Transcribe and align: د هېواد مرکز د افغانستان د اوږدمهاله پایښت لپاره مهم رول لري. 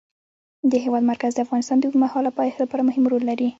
د 0.71 0.73
هېواد 0.83 1.03
مرکز 1.11 1.31
د 1.35 1.39
افغانستان 1.45 1.77
د 1.79 1.83
اوږدمهاله 1.85 2.31
پایښت 2.37 2.59
لپاره 2.63 2.87
مهم 2.89 3.05
رول 3.11 3.23
لري. 3.29 3.49